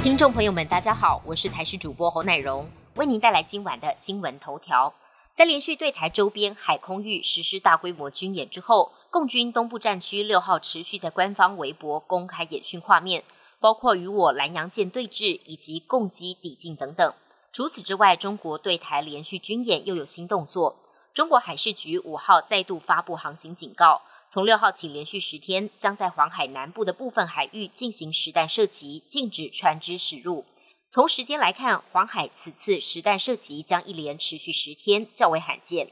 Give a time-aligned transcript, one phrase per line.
[0.00, 4.94] 听众朋友们，大家好，我是台视主播侯乃荣，为您带来今晚的新闻头条。
[5.36, 13.24] 在连续对台周边海空域实施大规模军演之后，共军东部战区六号持续在官方微博公开演训画面，
[13.58, 17.12] 包括与我南洋舰对峙以及共机抵近等等。
[17.52, 20.76] 除此之外，中国对台连续军演又有新动作。
[21.12, 30.44] 中国海事局五号再度发布航行警告，从六号起连续十天将在黄海南部的部分海域进行实弹射击，禁止船只驶入。
[30.90, 35.90] 从时间来看，黄海此次实弹射击将一连持续十天，较为罕见。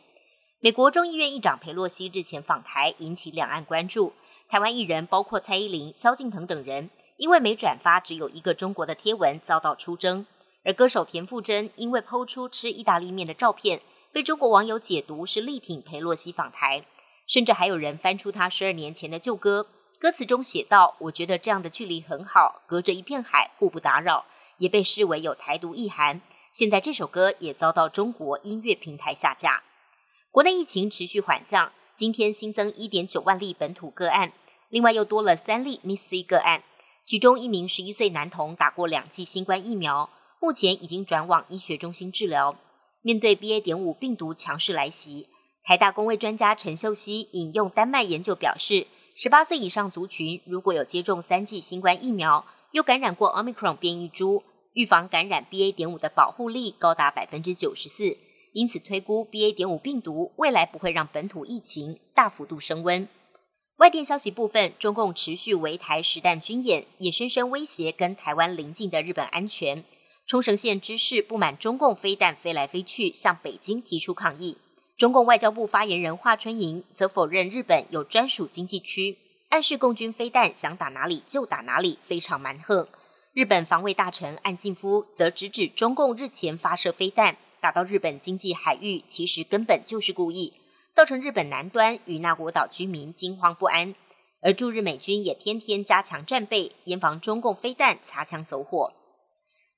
[0.61, 4.13] 美国众议院议长佩洛西日前访台，引起两岸关注。
[4.49, 10.27] 台湾艺人包括蔡依林、萧敬腾等人，因为没转发只有一个中国的贴文，遭到出征。
[10.65, 13.81] 而歌手田馥甄因为抛出吃意大利面的照片，
[14.13, 16.85] 被中国网友解读是力挺佩洛西访台，
[17.27, 19.67] 甚至还有人翻出他十二年前的旧歌，
[19.99, 24.25] 歌词中写道：“我觉得这样的距离很好，隔着一片海，互不打扰。”
[24.59, 26.23] 也被视为有台独意涵。
[26.51, 29.63] 现在这首歌也遭到中国音乐平台下架。
[30.31, 34.33] 国内疫情持续缓降，今天新增一点九万例本土个案，
[34.71, 36.63] 另外又多了三例 Miss C 个案，
[37.05, 40.09] 其中一名十一岁男童打过两剂新冠疫苗，
[40.41, 42.57] 目前已经转往医学中心治疗。
[43.03, 43.61] 面对 BA.
[43.61, 45.29] 点五病毒强势来袭，
[45.67, 48.87] 台大公卫专家陈秀熙引用丹麦研究表示，
[49.17, 55.75] 十八岁以上族群如果有接种三剂新冠疫苗，又感染过 Omicron 变异株，预防感染 BA.
[55.75, 58.17] 点五的保护力高达百分之九十四。
[58.53, 59.53] 因此，推估 BA.
[59.53, 63.09] 点五病毒未来不会让本土疫情大幅度升温。
[63.79, 69.83] 外电消息部分，中共持续围台实弹军演，也深深威胁跟台湾邻近的日本安全。
[70.29, 74.59] 冲绳县知事不满中共飞弹飞来飞去，向北京提出抗议。
[74.97, 79.19] 中共外交部发言人华春莹则否认日本有专属经济区，
[79.51, 82.89] 暗示共军飞弹想打哪里就打哪里，非常蛮横。
[83.35, 87.37] 日本防卫大臣岸信夫则直指中共日前发射飞弹。
[87.61, 90.55] 打到日本经济海域，其实根本就是故意，
[90.95, 93.95] 造成日本南端与那国岛居民惊慌不安。
[94.41, 98.93] 而驻日美军也天天加强战备，严防中共飞弹擦枪走火。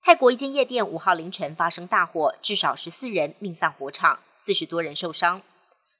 [0.03, 4.19] 泰国一间夜店五号凌晨发生大火，至少十四人命丧火场，
[4.49, 5.43] 四十多人受伤。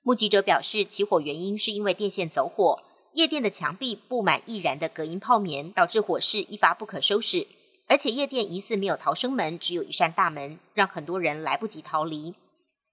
[0.03, 2.83] 目击者表示，起火原因是因为电线走火，
[3.13, 7.47] 夜店的墙壁布满易燃的隔音泡棉，导致火势一发不可收拾。
[7.89, 12.35] 而且夜店疑似没有逃生门，只有一扇大门，让很多人来不及逃离。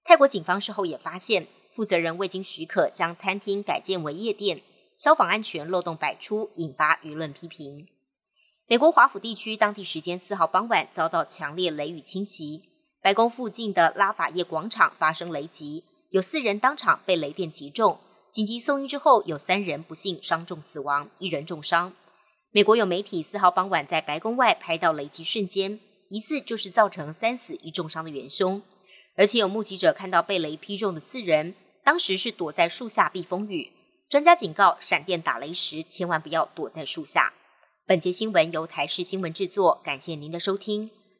[0.04, 4.60] 泰国警方事后也发现，负责人未经许可将餐厅改建为夜店，
[4.98, 7.88] 消防安全漏洞百出，引发舆论批评。
[8.68, 12.64] 美国华府地区当地时间四号傍晚遭到强烈雷雨侵袭，
[13.06, 18.00] 白宫附近的拉法叶广场发生雷击，有四人当场被雷电击中，
[18.32, 21.92] 紧急送医之后，有三人不幸伤重死亡，一人重伤。
[22.50, 25.78] 美国有媒体四号傍晚在白宫外拍到雷击瞬间，
[26.08, 28.60] 疑似就是造成三死一重伤的元凶。
[29.16, 33.70] 而且有目击者看到被雷劈中的四人，当时是躲在树下避风雨。
[34.10, 37.32] 专家警告，闪电打雷时千万不要躲在树下。
[37.86, 40.90] 本节新闻由台视新闻制作，感谢您的收听。